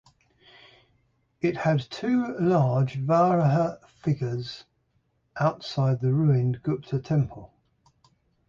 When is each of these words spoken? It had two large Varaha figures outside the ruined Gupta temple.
It 1.41 1.57
had 1.57 1.81
two 1.91 2.35
large 2.39 2.95
Varaha 3.05 3.87
figures 3.87 4.63
outside 5.39 6.01
the 6.01 6.11
ruined 6.11 6.63
Gupta 6.63 6.97
temple. 6.97 7.53